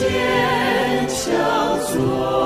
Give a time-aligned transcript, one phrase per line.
[0.00, 2.39] 坚强做。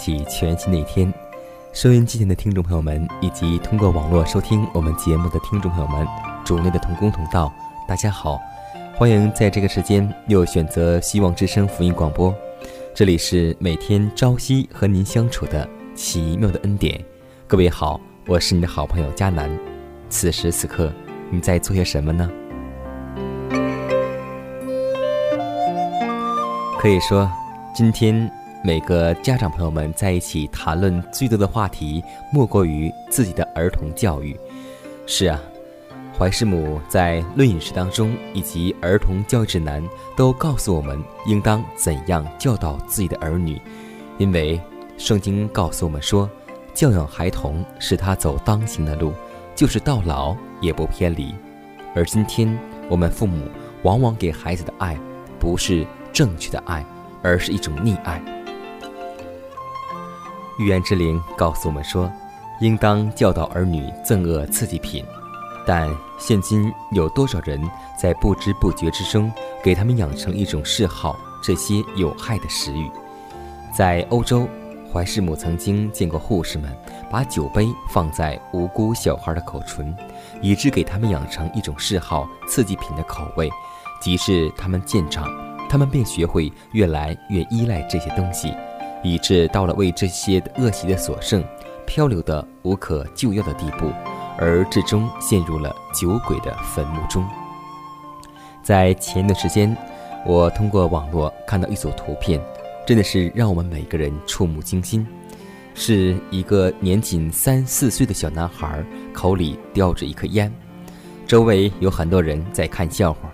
[0.00, 1.12] 起全新的一天，
[1.74, 6.08] 收音机前的听众朋友们，以及通过网络收听我们节目的听众朋友们，
[6.42, 7.52] 主内的同工同道，
[7.86, 8.40] 大家好，
[8.96, 12.34] 欢迎在这个时间又选择希望之声福音广播，
[12.94, 16.98] 这里是每天朝夕和您相处的奇妙的恩典。
[17.46, 19.50] 各位好，我是你的好朋友佳楠，
[20.08, 20.90] 此时此刻
[21.30, 22.30] 你在做些什么呢？
[26.78, 27.30] 可以说，
[27.74, 28.39] 今天。
[28.62, 34.38] 每个家长朋友们在一起谈论最多的话题，莫过于自己的儿童教育。
[35.06, 35.40] 是啊，
[36.16, 39.82] 怀师母在《论饮食》当中以及《儿童教育指南》
[40.14, 43.58] 都告诉我们，应当怎样教导自己的儿女。
[44.18, 44.60] 因为
[44.98, 46.28] 圣经告诉我们说，
[46.74, 49.14] 教养孩童是他走当行的路，
[49.54, 51.34] 就是到老也不偏离。
[51.94, 52.58] 而今天
[52.90, 53.48] 我们父母
[53.84, 54.98] 往往给孩子的爱，
[55.38, 56.84] 不是正确的爱，
[57.22, 58.22] 而是一种溺爱。
[60.60, 62.12] 预言之灵告诉我们说，
[62.60, 65.02] 应当教导儿女憎恶刺激品，
[65.66, 67.58] 但现今有多少人
[67.98, 69.32] 在不知不觉之中
[69.64, 72.90] 给他们养成一种嗜好这些有害的食欲？
[73.74, 74.46] 在欧洲，
[74.92, 76.70] 怀世母曾经见过护士们
[77.10, 79.96] 把酒杯放在无辜小孩的口唇，
[80.42, 83.48] 以致给他们养成一种嗜好刺激品的口味。
[83.98, 85.26] 即使他们渐长，
[85.70, 88.54] 他们便学会越来越依赖这些东西。
[89.02, 91.42] 以致到了为这些恶习的所剩，
[91.86, 93.90] 漂流的无可救药的地步，
[94.38, 97.24] 而最终陷入了酒鬼的坟墓中。
[98.62, 99.76] 在前一段时间，
[100.26, 102.40] 我通过网络看到一组图片，
[102.86, 105.06] 真的是让我们每个人触目惊心。
[105.74, 108.84] 是一个年仅三四岁的小男孩，
[109.14, 110.52] 口里叼着一颗烟，
[111.26, 113.30] 周围有很多人在看笑话。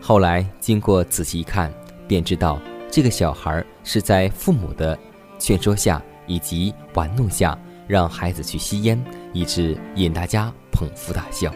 [0.00, 1.72] 后来经过仔细一看，
[2.06, 2.58] 便知道。
[2.90, 4.98] 这个小孩是在父母的
[5.38, 7.56] 劝说下以及玩弄下，
[7.86, 9.00] 让孩子去吸烟，
[9.32, 11.52] 以致引大家捧腹大笑。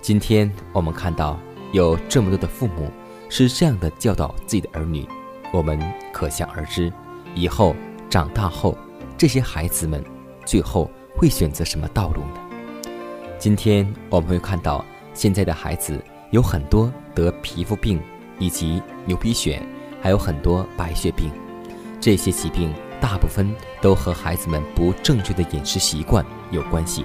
[0.00, 1.38] 今天我们看到
[1.72, 2.90] 有这么多的父母
[3.28, 5.06] 是这样的教导自己的儿女，
[5.52, 5.80] 我们
[6.12, 6.92] 可想而知，
[7.36, 7.76] 以后
[8.08, 8.76] 长大后
[9.16, 10.04] 这些孩子们
[10.44, 12.90] 最后会选择什么道路呢？
[13.38, 14.84] 今天我们会看到
[15.14, 18.00] 现在的孩子有很多得皮肤病
[18.40, 19.60] 以及牛皮癣。
[20.00, 21.30] 还有很多白血病，
[22.00, 27.04] 这些疾病大部分都和孩子们不正确的饮食习惯有关系，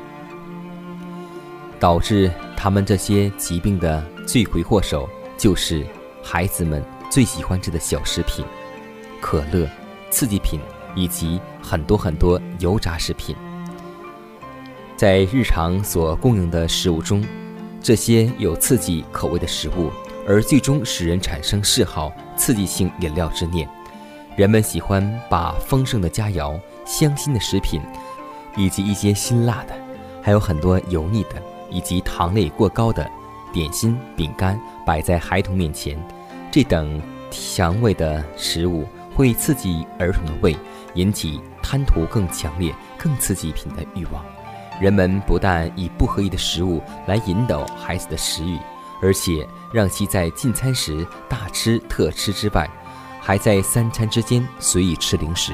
[1.80, 5.86] 导致他们这些疾病的罪魁祸首就是
[6.24, 8.46] 孩子们最喜欢吃的小食品、
[9.22, 9.70] 可乐、
[10.10, 10.60] 刺激品
[10.96, 13.36] 以及很多很多油炸食品。
[14.98, 17.22] 在日常所供应的食物中，
[17.84, 19.92] 这些有刺激口味的食物。
[20.28, 23.70] 而最终使人产生嗜好刺激性饮料之念，
[24.36, 27.82] 人们喜欢把丰盛的佳肴、香辛的食品，
[28.58, 29.76] 以及一些辛辣的，
[30.22, 33.10] 还有很多油腻的以及糖类过高的
[33.54, 35.96] 点心、饼干摆在孩童面前。
[36.52, 40.58] 这等强味的食物会刺激儿童的胃，
[40.96, 44.26] 引起贪图更强烈、更刺激品的欲望。
[44.82, 48.58] 人们不但以不合意的食物来引导孩子的食欲。
[49.06, 52.68] 而且让其在进餐时大吃特吃之外，
[53.22, 55.54] 还在三餐之间随意吃零食。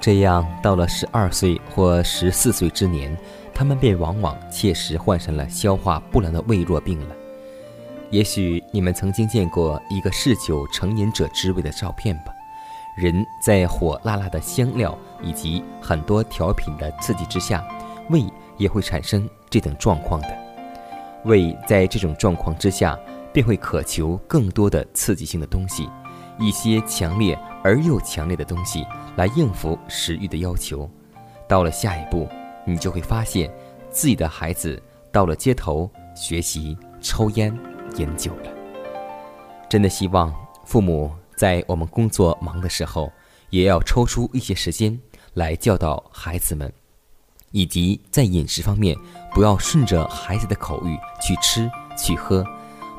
[0.00, 3.18] 这样到了十二岁或十四岁之年，
[3.52, 7.16] 他们便往往切实患上了消化不良的胃弱病了。
[8.10, 12.32] 也许你们曾经见过一个嗜酒成瘾者之味的照片吧？
[12.96, 17.66] 人在火辣辣的香料以及很多调品的刺激之下，
[18.08, 18.22] 胃
[18.56, 20.49] 也会产生这等状况的。
[21.24, 22.98] 胃在这种状况之下，
[23.32, 25.88] 便会渴求更多的刺激性的东西，
[26.38, 28.86] 一些强烈而又强烈的东西
[29.16, 30.90] 来应付食欲的要求。
[31.48, 32.28] 到了下一步，
[32.64, 33.52] 你就会发现
[33.90, 34.80] 自己的孩子
[35.10, 37.56] 到了街头学习抽烟。
[37.96, 38.52] 饮酒了，
[39.68, 40.32] 真的希望
[40.64, 43.12] 父母在我们工作忙的时候，
[43.50, 44.96] 也要抽出一些时间
[45.34, 46.72] 来教导孩子们，
[47.52, 48.96] 以及在饮食方面
[49.34, 52.44] 不要顺着孩子的口欲去吃去喝，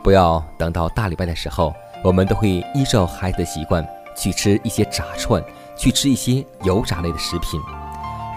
[0.04, 5.44] 不要等到大礼拜的时候，我们都会依照孩子的习惯去吃一些炸串，
[5.78, 7.60] 去吃一些油炸类的食品，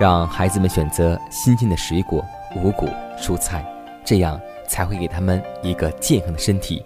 [0.00, 2.24] 让孩子们选择新鲜的水果、
[2.56, 2.88] 五谷、
[3.18, 3.64] 蔬菜，
[4.04, 4.40] 这样。
[4.66, 6.82] 才会给他们一个健康的身体。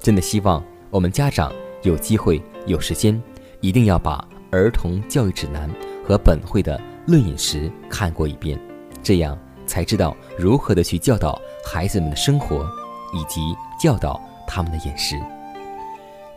[0.00, 1.52] 真的希望我们家长
[1.82, 3.22] 有机会、有时间，
[3.60, 4.16] 一定要把
[4.50, 5.68] 《儿童教育指南》
[6.02, 8.58] 和本会的《论饮食》看过一遍，
[9.08, 12.68] 这样才知道如何的去教导孩子们的生活，
[13.14, 13.40] 以及
[13.80, 15.18] 教导他们的饮食。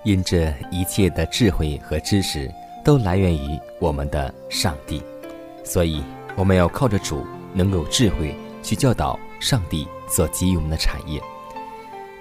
[0.06, 2.50] 因这一切的智慧和知识
[2.81, 5.03] 都来源于我们的上帝，
[5.65, 6.01] 所以
[6.38, 8.33] 我们要靠着主，能有智慧
[8.63, 9.85] 去教导上帝。
[10.07, 11.21] 所给予我们的产业，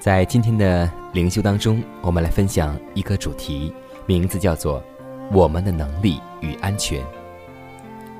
[0.00, 3.72] 在今天的灵修当中，我们来分享一个主题，
[4.04, 4.82] 名字叫做
[5.30, 7.00] “我们的能力与安全”。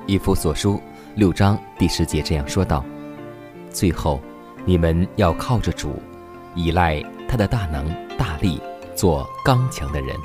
[0.07, 0.81] 以弗所书
[1.13, 2.85] 六章第十节这样说道
[3.69, 4.21] ：“最后，
[4.63, 6.01] 你们要靠着主，
[6.55, 7.85] 依赖他的大能
[8.17, 8.61] 大力，
[8.95, 10.15] 做刚强的人。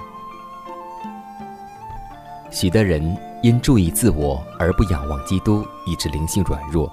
[2.52, 6.90] 许多人因注意自我而不仰望基督，以致灵性软弱。”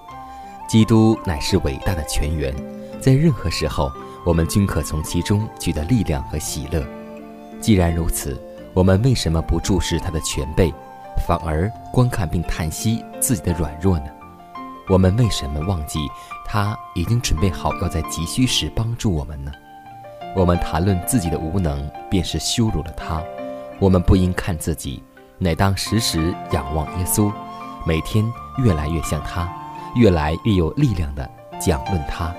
[0.68, 2.52] 基督乃是伟大的泉源，
[3.00, 3.92] 在任何时候，
[4.26, 6.84] 我们均可从其中取得力量和喜乐。
[7.62, 8.42] 既然如此，
[8.74, 10.74] 我们为什么不注视他的全备，
[11.28, 14.06] 反而观看并叹息自己的软弱呢？
[14.90, 16.00] 我们为什么忘记
[16.46, 19.52] 他已经准备好要在急需时帮助我们呢？
[20.36, 23.24] 我们谈论自己的无能，便是羞辱了他。
[23.80, 25.02] 我们不应看自己，
[25.38, 27.32] 乃当时时仰望耶稣，
[27.86, 28.26] 每天
[28.58, 29.52] 越来越像他。
[29.96, 31.30] 越来越有力量的
[31.60, 32.34] 讲论他，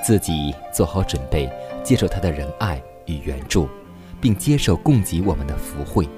[0.00, 1.52] 自己做好准备，
[1.82, 3.68] 接受他的仁爱与援助，
[4.20, 6.08] 并接受供给我们的福惠。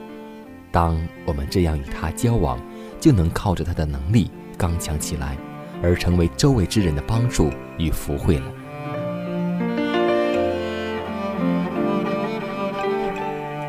[0.76, 0.94] 当
[1.25, 2.61] 我们这样与他交往，
[3.00, 5.34] 就能靠着他的能力刚强起来，
[5.82, 8.44] 而成为周围之人的帮助与福惠了。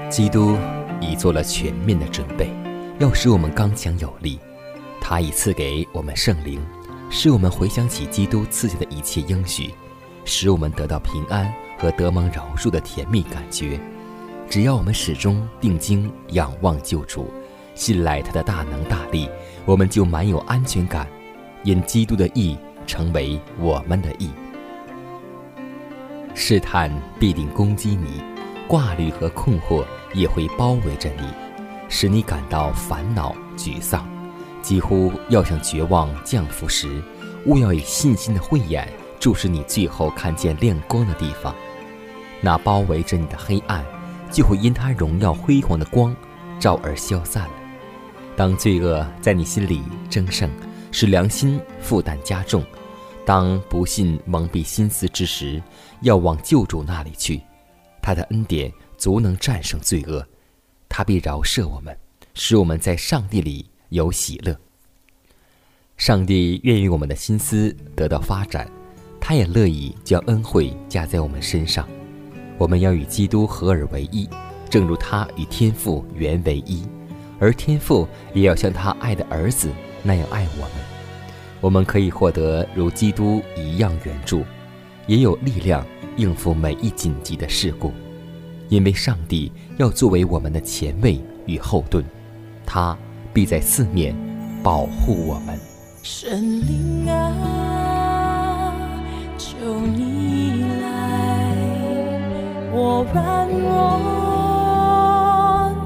[0.10, 0.58] 基督
[1.00, 2.52] 已做了全面的准备，
[3.00, 4.38] 要使我们刚强有力。
[5.00, 6.60] 他已赐给我们圣灵。
[7.10, 9.74] 使我们回想起基督赐下的一切应许，
[10.26, 11.50] 使我们得到平安
[11.80, 13.80] 和得蒙饶恕的甜蜜感觉。
[14.50, 17.30] 只要我们始终定睛仰望救主，
[17.76, 19.30] 信赖他的大能大力，
[19.66, 21.06] 我们就满有安全感，
[21.64, 24.30] 因基督的义成为我们的义。
[26.34, 26.90] 试探
[27.20, 28.22] 必定攻击你，
[28.68, 29.84] 挂虑和困惑
[30.14, 31.28] 也会包围着你，
[31.90, 34.08] 使你感到烦恼沮丧。
[34.62, 37.02] 几乎要向绝望降服时，
[37.46, 38.88] 勿要以信心的慧眼
[39.20, 41.54] 注视你最后看见亮光的地方。
[42.40, 43.84] 那包围着你的黑暗，
[44.32, 46.16] 就会因他荣耀辉煌的光
[46.60, 47.54] 照而消散了。
[48.36, 50.50] 当罪恶在你心里争胜，
[50.92, 52.62] 使良心负担加重；
[53.26, 55.62] 当不信蒙蔽心思之时，
[56.02, 57.42] 要往救主那里去。
[58.02, 60.26] 他的恩典足能战胜罪恶，
[60.88, 61.98] 他必饶赦我们，
[62.34, 63.70] 使我们在上帝里。
[63.90, 64.54] 有喜乐。
[65.96, 68.70] 上帝愿意我们的心思得到发展，
[69.18, 71.88] 他也乐意将恩惠加在我们身上。
[72.58, 74.28] 我们要与基督合而为一，
[74.70, 76.86] 正如他与天父原为一，
[77.40, 79.70] 而天父也要像他爱的儿子
[80.04, 80.72] 那样爱我们。
[81.62, 84.44] 我们可以获得如基督一样援助，
[85.08, 85.86] 也有力量
[86.16, 87.92] 应付每一紧急的事故，
[88.70, 92.04] 因为上帝要作为我们的前卫与后盾，
[92.66, 92.98] 他。
[93.34, 94.16] 必在四面
[94.64, 95.60] 保护我们。
[96.02, 98.74] 神灵啊，
[99.38, 100.17] 求你，
[102.80, 103.98] 我软弱，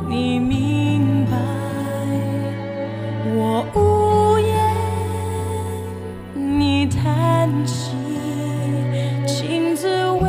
[0.10, 1.38] 你明白，
[3.33, 4.51] 我无言，
[6.60, 7.95] 你叹息，
[9.25, 10.27] 亲自为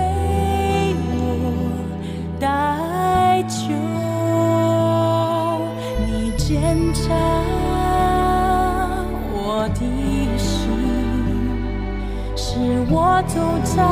[1.11, 1.53] 我
[2.39, 3.75] 代求。
[6.37, 6.61] 检
[6.95, 7.03] 查
[9.33, 9.81] 我的
[10.39, 10.61] 心，
[12.37, 12.47] 是
[12.89, 13.83] 我走在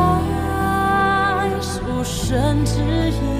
[2.31, 3.40] 身之一。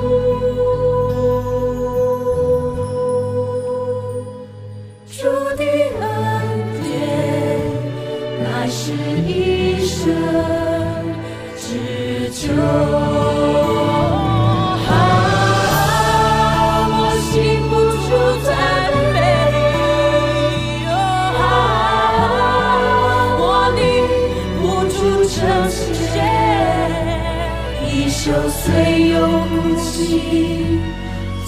[28.63, 30.79] 虽有不期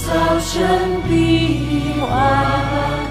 [0.03, 3.02] 早成彼岸。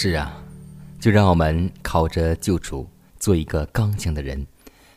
[0.00, 0.40] 是啊，
[1.00, 2.88] 就让我们靠着救主
[3.18, 4.46] 做一个刚强的人，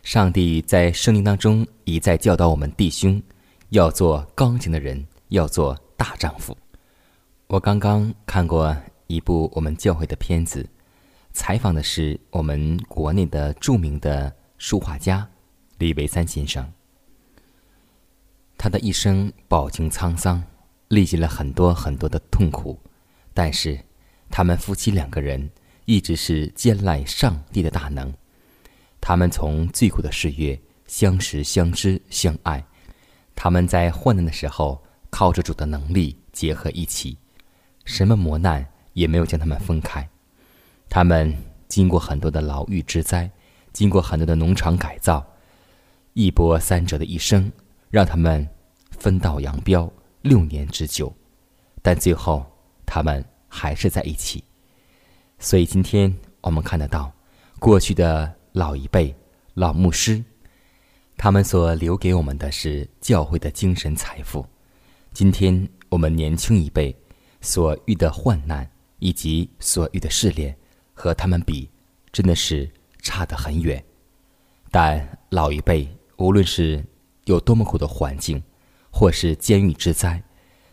[0.04, 3.20] 上帝在圣经当中一再教导我们弟兄
[3.70, 6.56] 要做刚强的人，要做大丈夫。
[7.48, 8.78] 我刚刚看过
[9.08, 10.70] 一部我们教会的片子，
[11.34, 15.28] 采访的是我们国内的著名的书画家
[15.80, 16.72] 李维三先生。
[18.56, 20.44] 他的一生饱经沧桑，
[20.90, 22.80] 历尽了很多很多的痛苦，
[23.34, 23.80] 但是。
[24.32, 25.48] 他们夫妻两个人
[25.86, 28.12] 一直是兼赖上帝的大能。
[29.02, 32.64] 他们从最苦的岁月相识、相知、相爱。
[33.36, 37.18] 他们在患难的时候靠着主的能力结合一起，
[37.86, 40.08] 什么磨难也没有将他们分开。
[40.88, 41.36] 他们
[41.68, 43.30] 经过很多的牢狱之灾，
[43.74, 45.26] 经过很多的农场改造，
[46.14, 47.52] 一波三折的一生，
[47.90, 48.48] 让他们
[48.92, 51.12] 分道扬镳六年之久。
[51.82, 52.46] 但最后，
[52.86, 54.42] 他们还是在一起。
[55.38, 57.12] 所以今天我们看得到，
[57.60, 59.14] 过去的老一辈
[59.56, 60.24] 老牧师，
[61.18, 64.46] 他们所留给我们的是教会的精神财富。
[65.12, 66.96] 今天我们年轻一辈
[67.42, 68.66] 所遇的患难
[69.00, 70.56] 以及所遇的试炼。
[70.94, 71.68] 和他们比，
[72.12, 72.70] 真的是
[73.02, 73.84] 差得很远。
[74.70, 76.86] 但老一辈无论是
[77.26, 78.40] 有多么苦的环境，
[78.92, 80.22] 或是监狱之灾，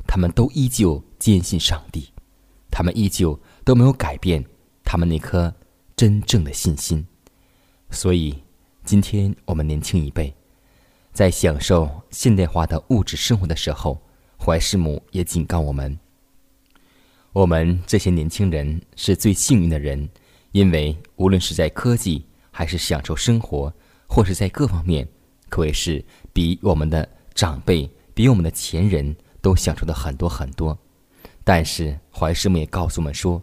[0.07, 2.13] 他们都依旧坚信上帝，
[2.71, 4.45] 他们依旧都没有改变
[4.85, 5.53] 他们那颗
[5.97, 7.07] 真正的信心。
[7.91, 8.37] 所以，
[8.85, 10.33] 今天我们年轻一辈
[11.13, 14.01] 在享受现代化的物质生活的时候，
[14.39, 15.99] 怀师母也警告我们。
[17.33, 20.09] 我们这些年轻人是最幸运的人，
[20.53, 23.73] 因为无论是在科技，还是享受生活，
[24.07, 25.07] 或是在各方面，
[25.49, 30.77] 可谓是比我们的长辈、比我们的前人都享受的很多很多。
[31.49, 33.43] 但是怀师母也告诉我们说，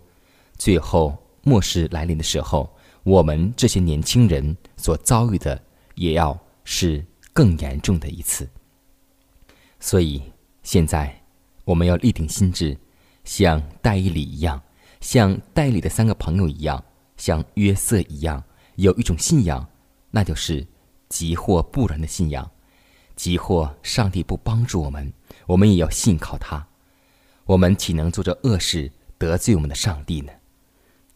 [0.60, 2.72] 最后末世来临的时候，
[3.02, 5.60] 我们这些年轻人所遭遇的，
[5.96, 8.48] 也要是更严重的一次。
[9.80, 10.22] 所以
[10.62, 11.20] 现在
[11.64, 12.78] 我们要立定心志。
[13.24, 14.62] 像戴伊里一样，
[15.02, 16.86] 像戴里的三个朋友一样，
[17.18, 18.44] 像约瑟一样，
[18.76, 19.68] 有一种信仰，
[20.12, 20.64] 那就是
[21.10, 22.48] 即或不然的信仰。
[23.16, 25.12] 即或上帝不帮助我们，
[25.48, 26.68] 我们也要信靠他。
[27.46, 30.32] 我们岂能做着恶事得罪我们的上帝呢？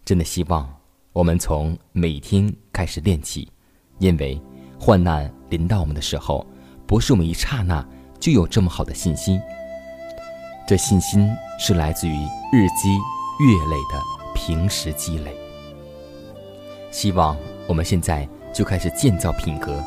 [0.05, 0.71] 真的希望
[1.11, 3.51] 我们从每天开始练起，
[3.97, 4.39] 因为
[4.79, 6.45] 患难临到我们的时候，
[6.85, 7.83] 不是我们一刹那
[8.19, 9.41] 就有这么好的信心。
[10.67, 11.27] 这信心
[11.59, 12.13] 是来自于
[12.53, 13.99] 日积月累的
[14.35, 15.35] 平时积累。
[16.91, 17.35] 希望
[17.67, 19.83] 我们现在就开始建造品格，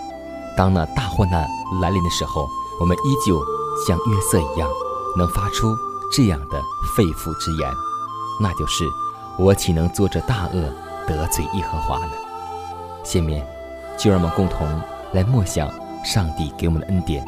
[0.56, 1.48] 当那大患难
[1.80, 2.48] 来临的时候，
[2.80, 3.40] 我们依旧
[3.86, 4.68] 像约瑟一样，
[5.16, 5.72] 能发出
[6.14, 6.60] 这样的
[6.94, 7.72] 肺腑之言，
[8.40, 8.84] 那就是
[9.38, 10.72] “我岂能做着大恶
[11.06, 12.12] 得罪耶和华呢？”
[13.02, 13.46] 下面，
[13.98, 14.68] 就让我们共同
[15.12, 15.68] 来默想
[16.04, 17.24] 上帝给我们的恩典，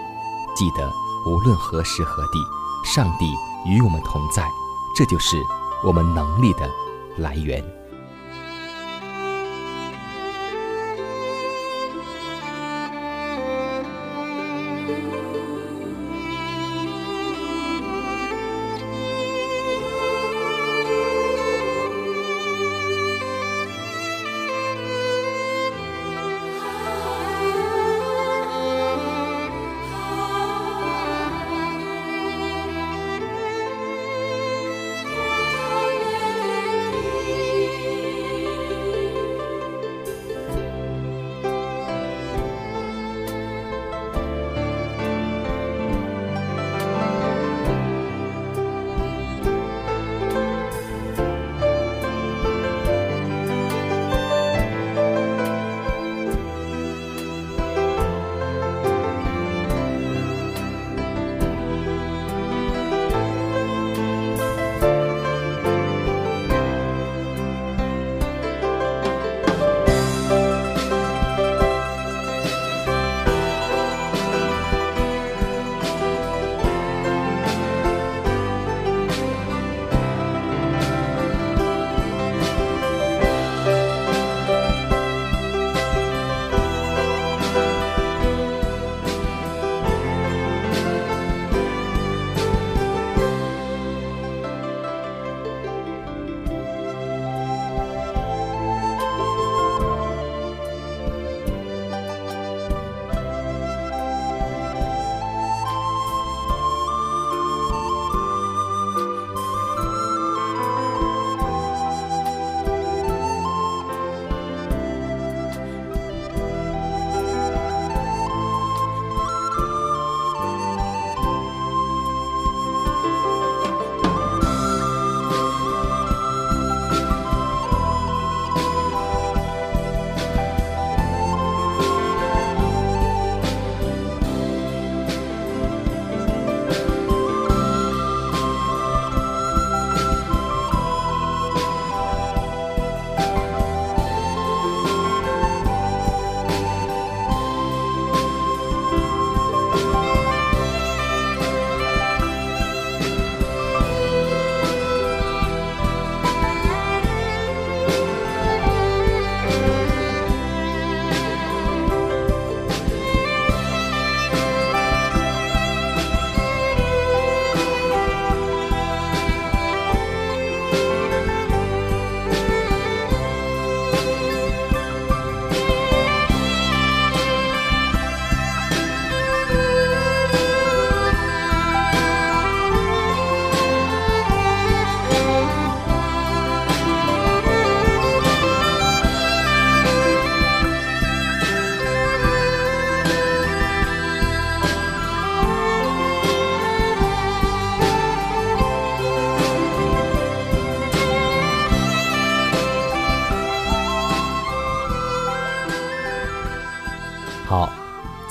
[0.54, 0.86] 记得
[1.26, 2.38] 无论何时何地。
[2.84, 3.24] 上帝
[3.64, 4.46] 与我们同在，
[4.94, 5.38] 这就是
[5.82, 6.68] 我们能力的
[7.16, 7.64] 来源。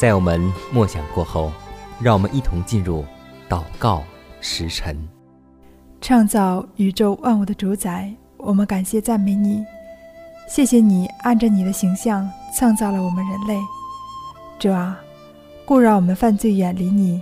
[0.03, 1.49] 在我们默想过后，
[1.97, 3.05] 让我们一同进入
[3.47, 4.03] 祷告
[4.41, 4.93] 时辰。
[6.01, 9.63] 创造宇宙万物的主宰，我们感谢赞美你，
[10.49, 13.57] 谢谢你按着你的形象创造了我们人类。
[14.59, 14.99] 主啊，
[15.63, 17.21] 故让我们犯罪远离你，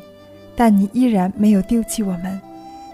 [0.55, 2.41] 但你依然没有丢弃我们，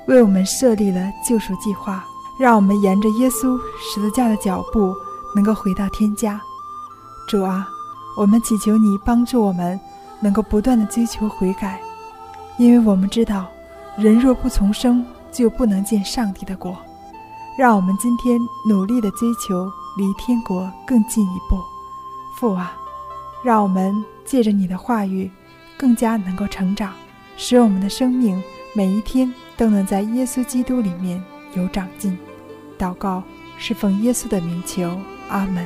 [0.07, 2.03] 为我们设立了救赎计划，
[2.37, 4.93] 让我们沿着耶稣十字架的脚步，
[5.33, 6.41] 能够回到天家。
[7.29, 7.65] 主啊。
[8.17, 9.79] 我们祈求你帮助我们，
[10.19, 11.79] 能够不断的追求悔改，
[12.57, 13.45] 因为我们知道，
[13.95, 16.75] 人若不重生，就不能见上帝的国。
[17.59, 21.59] 让我们今天努力的追求，离天国更进一步。
[22.39, 22.75] 父啊，
[23.43, 25.29] 让我们借着你的话语，
[25.77, 26.93] 更加能够成长，
[27.35, 28.41] 使我们的生命
[28.73, 32.17] 每一天都能在耶稣基督里面有长进。
[32.79, 33.21] 祷告
[33.59, 34.97] 是奉耶稣的名求，
[35.29, 35.63] 阿门。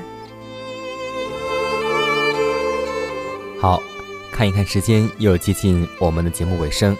[3.62, 3.80] 好，
[4.32, 6.97] 看一看时间，又接近我们的节目尾声。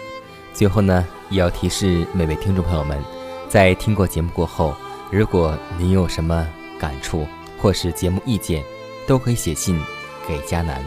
[0.54, 3.02] 最后呢，也要提示每位听众朋友们，
[3.48, 4.72] 在听过节目过后，
[5.10, 6.46] 如果您有什么
[6.78, 7.26] 感触
[7.58, 8.62] 或是节目意见，
[9.08, 9.76] 都可以写信
[10.28, 10.80] 给佳南，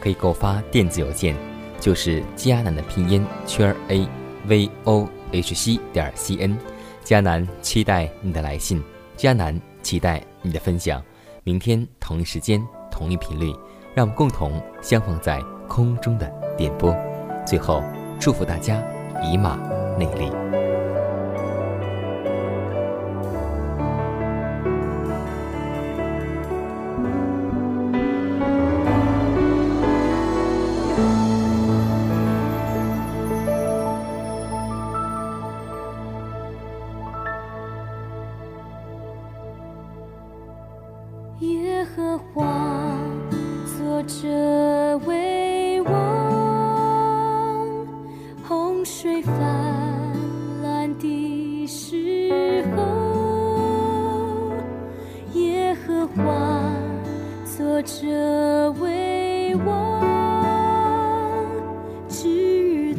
[0.00, 1.36] 可以给我发电子邮件，
[1.78, 4.08] 就是佳南的拼音圈 a
[4.48, 6.58] v o h c 点 c n。
[7.04, 8.82] 佳南期待你的来信，
[9.16, 11.00] 佳南期待你的分享。
[11.44, 13.54] 明天同一时间，同一频率。
[13.94, 16.26] 让我们共同相逢在空中的
[16.56, 16.94] 电波。
[17.46, 17.82] 最后，
[18.20, 18.82] 祝福大家
[19.22, 19.56] 以马
[19.98, 20.61] 内利。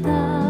[0.04, 0.43] 나.